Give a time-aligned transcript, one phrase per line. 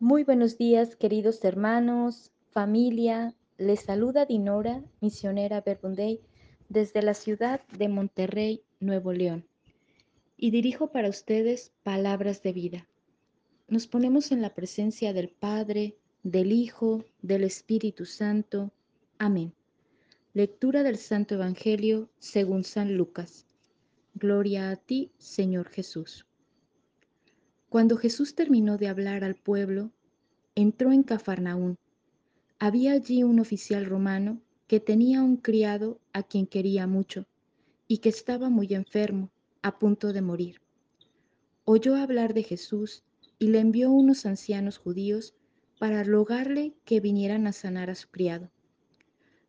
[0.00, 3.34] Muy buenos días, queridos hermanos, familia.
[3.56, 6.20] Les saluda Dinora, misionera Verbunday,
[6.68, 9.44] desde la ciudad de Monterrey, Nuevo León.
[10.36, 12.86] Y dirijo para ustedes palabras de vida.
[13.66, 18.70] Nos ponemos en la presencia del Padre, del Hijo, del Espíritu Santo.
[19.18, 19.52] Amén.
[20.32, 23.46] Lectura del Santo Evangelio según San Lucas.
[24.14, 26.27] Gloria a ti, Señor Jesús.
[27.68, 29.90] Cuando Jesús terminó de hablar al pueblo,
[30.54, 31.76] entró en Cafarnaún.
[32.58, 37.26] Había allí un oficial romano que tenía un criado a quien quería mucho
[37.86, 40.62] y que estaba muy enfermo, a punto de morir.
[41.66, 43.02] Oyó hablar de Jesús
[43.38, 45.34] y le envió unos ancianos judíos
[45.78, 48.50] para rogarle que vinieran a sanar a su criado.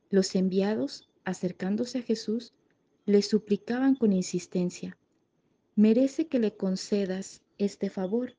[0.10, 2.54] Los enviados, acercándose a Jesús,
[3.06, 4.98] le suplicaban con insistencia,
[5.76, 8.36] merece que le concedas este favor,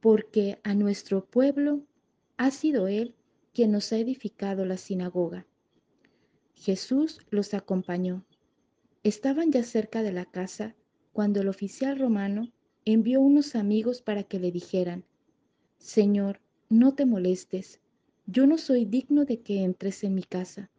[0.00, 1.82] porque a nuestro pueblo
[2.36, 3.14] ha sido Él
[3.54, 5.46] quien nos ha edificado la sinagoga.
[6.54, 8.24] Jesús los acompañó.
[9.02, 10.74] Estaban ya cerca de la casa
[11.12, 12.52] cuando el oficial romano
[12.84, 15.04] envió unos amigos para que le dijeran,
[15.78, 17.80] Señor, no te molestes,
[18.26, 20.70] yo no soy digno de que entres en mi casa.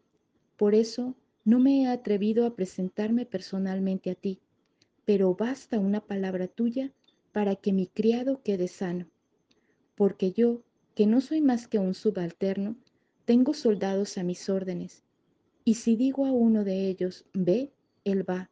[0.56, 4.40] Por eso no me he atrevido a presentarme personalmente a ti,
[5.04, 6.92] pero basta una palabra tuya
[7.32, 9.06] para que mi criado quede sano.
[9.94, 10.62] Porque yo,
[10.94, 12.76] que no soy más que un subalterno,
[13.24, 15.02] tengo soldados a mis órdenes.
[15.64, 17.72] Y si digo a uno de ellos, ve,
[18.04, 18.50] él va,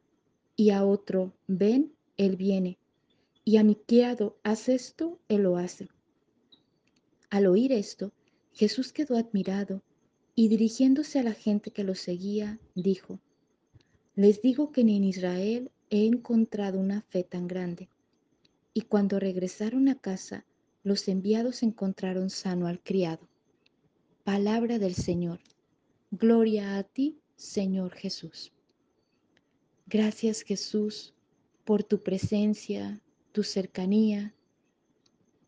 [0.56, 2.78] y a otro, ven, él viene,
[3.44, 5.88] y a mi criado, haz esto, él lo hace.
[7.30, 8.12] Al oír esto,
[8.52, 9.82] Jesús quedó admirado
[10.34, 13.18] y dirigiéndose a la gente que lo seguía, dijo,
[14.14, 17.88] les digo que ni en Israel he encontrado una fe tan grande.
[18.72, 20.44] Y cuando regresaron a casa,
[20.82, 23.28] los enviados encontraron sano al criado.
[24.24, 25.40] Palabra del Señor.
[26.10, 28.52] Gloria a ti, Señor Jesús.
[29.86, 31.14] Gracias Jesús
[31.64, 33.00] por tu presencia,
[33.32, 34.34] tu cercanía.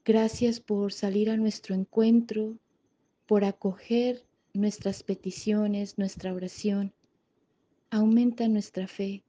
[0.05, 2.59] Gracias por salir a nuestro encuentro,
[3.27, 6.93] por acoger nuestras peticiones, nuestra oración.
[7.91, 9.23] Aumenta nuestra fe,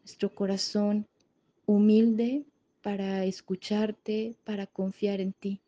[0.00, 1.06] nuestro corazón
[1.66, 2.44] humilde
[2.82, 5.60] para escucharte, para confiar en ti.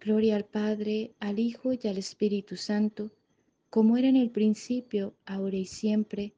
[0.00, 3.10] Gloria al Padre, al Hijo y al Espíritu Santo,
[3.70, 6.32] como era en el principio, ahora y siempre,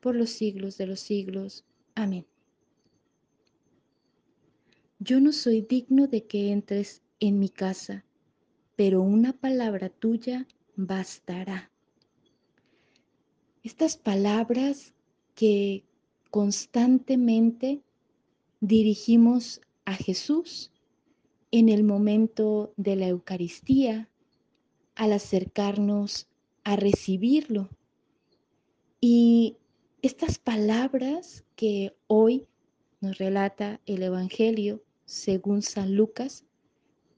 [0.00, 1.64] por los siglos de los siglos.
[1.94, 2.26] Amén.
[4.98, 8.04] Yo no soy digno de que entres en mi casa,
[8.76, 10.46] pero una palabra tuya
[10.76, 11.70] bastará.
[13.62, 14.92] Estas palabras
[15.34, 15.84] que
[16.30, 17.80] constantemente
[18.66, 20.72] dirigimos a Jesús
[21.50, 24.08] en el momento de la Eucaristía,
[24.94, 26.28] al acercarnos
[26.64, 27.68] a recibirlo.
[29.00, 29.56] Y
[30.02, 32.46] estas palabras que hoy
[33.00, 36.44] nos relata el Evangelio según San Lucas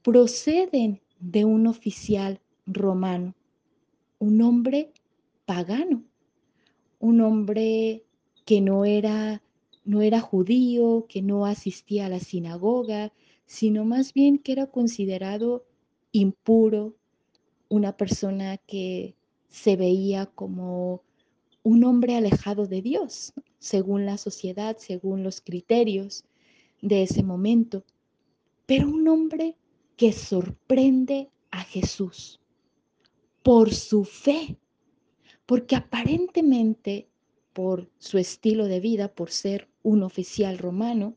[0.01, 3.35] proceden de un oficial romano,
[4.19, 4.91] un hombre
[5.45, 6.03] pagano,
[6.99, 8.03] un hombre
[8.45, 9.41] que no era
[9.87, 13.13] no era judío, que no asistía a la sinagoga,
[13.45, 15.65] sino más bien que era considerado
[16.11, 16.95] impuro,
[17.69, 19.15] una persona que
[19.49, 21.03] se veía como
[21.63, 26.25] un hombre alejado de Dios, según la sociedad, según los criterios
[26.81, 27.85] de ese momento,
[28.65, 29.55] pero un hombre
[29.95, 32.41] que sorprende a Jesús
[33.41, 34.57] por su fe,
[35.45, 37.07] porque aparentemente
[37.53, 41.15] por su estilo de vida, por ser un oficial romano,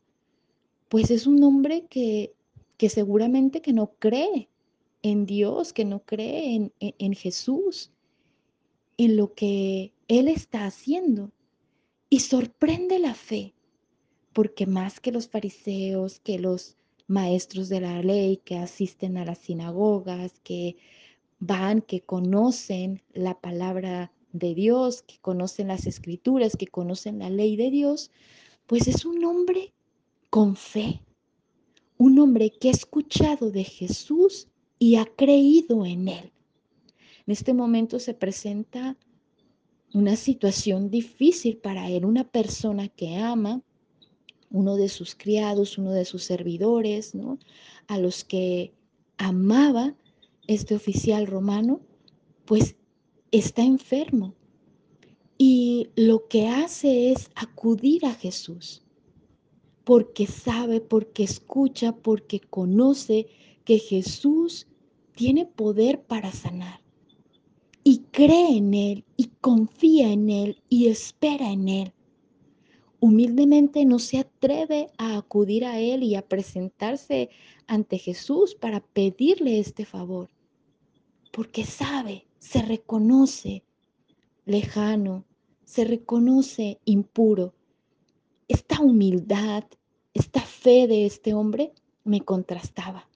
[0.87, 2.33] pues es un hombre que,
[2.77, 4.47] que seguramente que no cree
[5.01, 7.91] en Dios, que no cree en, en, en Jesús,
[8.97, 11.31] en lo que Él está haciendo.
[12.09, 13.53] Y sorprende la fe,
[14.31, 16.77] porque más que los fariseos, que los
[17.07, 20.77] maestros de la ley, que asisten a las sinagogas, que
[21.39, 27.57] van, que conocen la palabra de Dios, que conocen las escrituras, que conocen la ley
[27.57, 28.11] de Dios,
[28.71, 29.73] pues es un hombre
[30.29, 31.01] con fe,
[31.97, 34.47] un hombre que ha escuchado de Jesús
[34.79, 36.31] y ha creído en él.
[37.27, 38.95] En este momento se presenta
[39.93, 43.61] una situación difícil para él, una persona que ama,
[44.49, 47.39] uno de sus criados, uno de sus servidores, ¿no?
[47.87, 48.73] a los que
[49.17, 49.97] amaba
[50.47, 51.81] este oficial romano,
[52.45, 52.77] pues
[53.31, 54.33] está enfermo
[55.43, 58.83] y lo que hace es acudir a Jesús,
[59.83, 63.25] porque sabe, porque escucha, porque conoce
[63.65, 64.67] que Jesús
[65.15, 66.81] tiene poder para sanar.
[67.83, 71.93] Y cree en Él y confía en Él y espera en Él.
[72.99, 77.31] Humildemente no se atreve a acudir a Él y a presentarse
[77.65, 80.29] ante Jesús para pedirle este favor.
[81.31, 83.63] Porque sabe, se reconoce
[84.45, 85.25] lejano,
[85.65, 87.53] se reconoce impuro.
[88.47, 89.63] Esta humildad,
[90.13, 91.73] esta fe de este hombre
[92.03, 93.07] me contrastaba.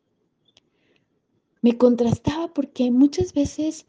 [1.62, 3.88] Me contrastaba porque muchas veces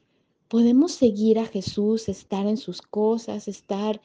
[0.49, 4.00] podemos seguir a Jesús, estar en sus cosas, estar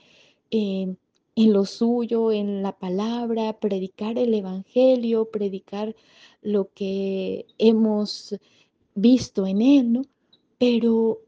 [0.50, 0.98] en,
[1.36, 5.96] en lo suyo, en la palabra, predicar el Evangelio, predicar
[6.42, 8.36] lo que hemos
[8.96, 10.02] visto en Él, ¿no?
[10.58, 11.22] Pero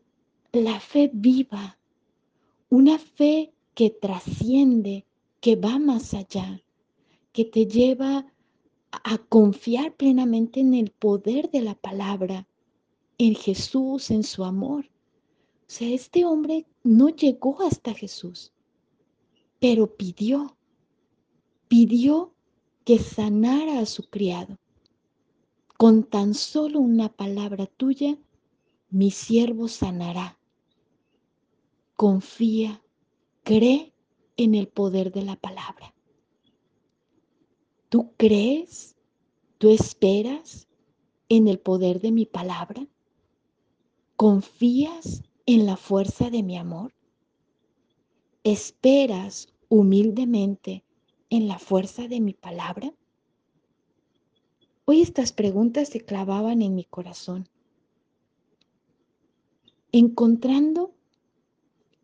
[0.51, 1.77] la fe viva,
[2.73, 5.05] una fe que trasciende,
[5.41, 6.63] que va más allá,
[7.31, 8.25] que te lleva
[8.89, 12.47] a confiar plenamente en el poder de la palabra,
[13.19, 14.85] en Jesús, en su amor.
[14.85, 18.51] O sea, este hombre no llegó hasta Jesús,
[19.59, 20.57] pero pidió,
[21.67, 22.33] pidió
[22.85, 24.57] que sanara a su criado.
[25.77, 28.17] Con tan solo una palabra tuya,
[28.89, 30.39] mi siervo sanará.
[32.03, 32.83] Confía,
[33.43, 33.93] cree
[34.35, 35.95] en el poder de la palabra.
[37.87, 38.97] ¿Tú crees?
[39.57, 40.67] ¿Tú esperas
[41.29, 42.85] en el poder de mi palabra?
[44.17, 46.93] ¿Confías en la fuerza de mi amor?
[48.43, 50.83] ¿Esperas humildemente
[51.29, 52.93] en la fuerza de mi palabra?
[54.83, 57.47] Hoy estas preguntas se clavaban en mi corazón,
[59.93, 60.93] encontrando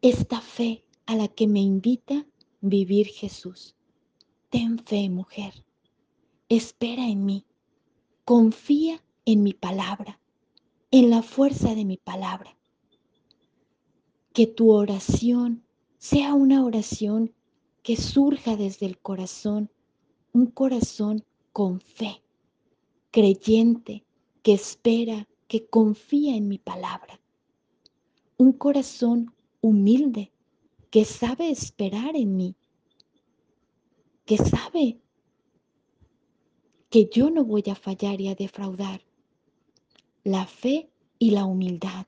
[0.01, 2.25] esta fe a la que me invita
[2.61, 3.75] vivir Jesús.
[4.49, 5.65] Ten fe, mujer.
[6.47, 7.45] Espera en mí.
[8.25, 10.19] Confía en mi palabra,
[10.91, 12.57] en la fuerza de mi palabra.
[14.33, 15.63] Que tu oración
[15.97, 17.33] sea una oración
[17.83, 19.71] que surja desde el corazón,
[20.31, 22.23] un corazón con fe,
[23.11, 24.05] creyente,
[24.43, 27.19] que espera, que confía en mi palabra.
[28.37, 30.31] Un corazón humilde,
[30.89, 32.55] que sabe esperar en mí,
[34.25, 34.99] que sabe
[36.89, 39.01] que yo no voy a fallar y a defraudar.
[40.23, 42.07] La fe y la humildad.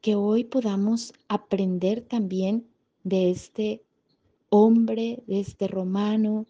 [0.00, 2.68] Que hoy podamos aprender también
[3.04, 3.82] de este
[4.50, 6.46] hombre, de este romano,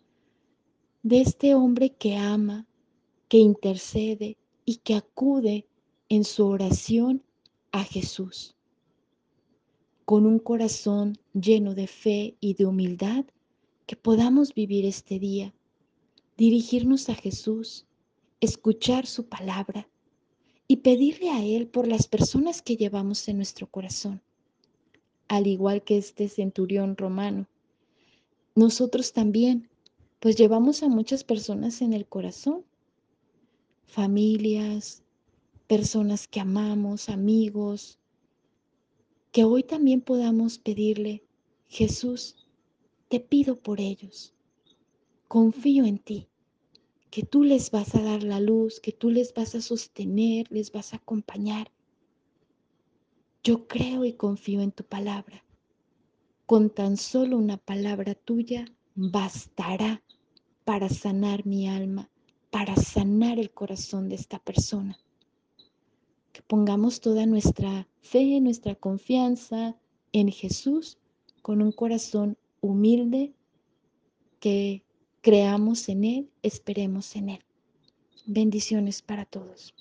[1.02, 2.66] de este hombre que ama,
[3.28, 5.66] que intercede y que acude
[6.08, 7.22] en su oración
[7.72, 8.57] a Jesús
[10.08, 13.26] con un corazón lleno de fe y de humildad,
[13.84, 15.52] que podamos vivir este día,
[16.38, 17.84] dirigirnos a Jesús,
[18.40, 19.86] escuchar su palabra
[20.66, 24.22] y pedirle a Él por las personas que llevamos en nuestro corazón.
[25.28, 27.46] Al igual que este centurión romano,
[28.54, 29.68] nosotros también,
[30.20, 32.64] pues llevamos a muchas personas en el corazón,
[33.86, 35.02] familias,
[35.66, 37.97] personas que amamos, amigos,
[39.38, 41.22] que hoy también podamos pedirle,
[41.68, 42.34] Jesús,
[43.06, 44.34] te pido por ellos,
[45.28, 46.26] confío en ti,
[47.08, 50.72] que tú les vas a dar la luz, que tú les vas a sostener, les
[50.72, 51.70] vas a acompañar.
[53.44, 55.44] Yo creo y confío en tu palabra.
[56.44, 58.64] Con tan solo una palabra tuya
[58.96, 60.02] bastará
[60.64, 62.10] para sanar mi alma,
[62.50, 64.98] para sanar el corazón de esta persona
[66.46, 69.76] pongamos toda nuestra fe, nuestra confianza
[70.12, 70.98] en Jesús
[71.42, 73.32] con un corazón humilde,
[74.40, 74.82] que
[75.20, 77.44] creamos en Él, esperemos en Él.
[78.26, 79.74] Bendiciones para todos.